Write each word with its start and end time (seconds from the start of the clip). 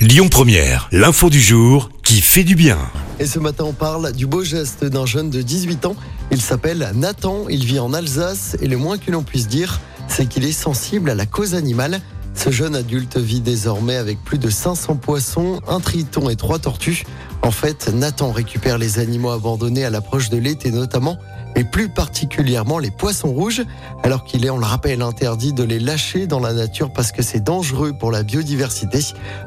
Lyon 0.00 0.30
Première, 0.30 0.88
l'info 0.92 1.28
du 1.28 1.42
jour 1.42 1.90
qui 2.02 2.22
fait 2.22 2.42
du 2.42 2.54
bien. 2.54 2.78
Et 3.18 3.26
ce 3.26 3.38
matin, 3.38 3.64
on 3.66 3.74
parle 3.74 4.12
du 4.12 4.26
beau 4.26 4.42
geste 4.42 4.82
d'un 4.82 5.04
jeune 5.04 5.28
de 5.28 5.42
18 5.42 5.84
ans. 5.84 5.94
Il 6.30 6.40
s'appelle 6.40 6.90
Nathan, 6.94 7.50
il 7.50 7.66
vit 7.66 7.78
en 7.80 7.92
Alsace 7.92 8.56
et 8.62 8.66
le 8.66 8.78
moins 8.78 8.96
que 8.96 9.10
l'on 9.10 9.22
puisse 9.22 9.46
dire, 9.46 9.78
c'est 10.08 10.24
qu'il 10.24 10.46
est 10.46 10.52
sensible 10.52 11.10
à 11.10 11.14
la 11.14 11.26
cause 11.26 11.54
animale. 11.54 12.00
Ce 12.32 12.50
jeune 12.50 12.76
adulte 12.76 13.18
vit 13.18 13.42
désormais 13.42 13.96
avec 13.96 14.24
plus 14.24 14.38
de 14.38 14.48
500 14.48 14.96
poissons, 14.96 15.60
un 15.68 15.80
triton 15.80 16.30
et 16.30 16.36
trois 16.36 16.58
tortues. 16.58 17.04
En 17.42 17.50
fait, 17.50 17.88
Nathan 17.88 18.32
récupère 18.32 18.78
les 18.78 18.98
animaux 18.98 19.30
abandonnés 19.30 19.84
à 19.84 19.90
l'approche 19.90 20.28
de 20.28 20.36
l'été 20.36 20.70
notamment, 20.70 21.16
et 21.56 21.64
plus 21.64 21.88
particulièrement 21.88 22.78
les 22.78 22.90
poissons 22.90 23.32
rouges, 23.32 23.62
alors 24.02 24.24
qu'il 24.24 24.44
est, 24.44 24.50
on 24.50 24.58
le 24.58 24.64
rappelle, 24.64 25.02
interdit 25.02 25.52
de 25.52 25.64
les 25.64 25.80
lâcher 25.80 26.26
dans 26.26 26.38
la 26.38 26.52
nature 26.52 26.92
parce 26.92 27.12
que 27.12 27.22
c'est 27.22 27.42
dangereux 27.42 27.92
pour 27.92 28.10
la 28.10 28.22
biodiversité. 28.22 29.00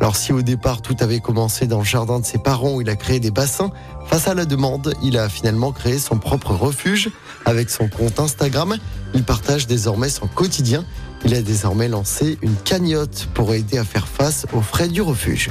Alors 0.00 0.16
si 0.16 0.32
au 0.32 0.42
départ 0.42 0.82
tout 0.82 0.96
avait 1.00 1.20
commencé 1.20 1.66
dans 1.66 1.78
le 1.78 1.84
jardin 1.84 2.20
de 2.20 2.24
ses 2.24 2.38
parents 2.38 2.74
où 2.74 2.80
il 2.80 2.88
a 2.88 2.96
créé 2.96 3.20
des 3.20 3.30
bassins, 3.30 3.70
face 4.06 4.28
à 4.28 4.34
la 4.34 4.44
demande, 4.44 4.94
il 5.02 5.16
a 5.18 5.28
finalement 5.28 5.72
créé 5.72 5.98
son 5.98 6.18
propre 6.18 6.52
refuge. 6.52 7.10
Avec 7.44 7.70
son 7.70 7.88
compte 7.88 8.18
Instagram, 8.18 8.76
il 9.14 9.22
partage 9.22 9.66
désormais 9.66 10.08
son 10.08 10.26
quotidien. 10.26 10.84
Il 11.24 11.34
a 11.34 11.42
désormais 11.42 11.88
lancé 11.88 12.38
une 12.42 12.54
cagnotte 12.56 13.28
pour 13.34 13.54
aider 13.54 13.78
à 13.78 13.84
faire 13.84 14.08
face 14.08 14.46
aux 14.52 14.60
frais 14.62 14.88
du 14.88 15.00
refuge. 15.00 15.50